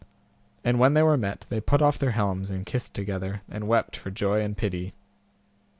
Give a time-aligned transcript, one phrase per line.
[0.63, 3.95] And when they were met they put off their helms and kissed together, and wept
[3.95, 4.95] for joy and pity.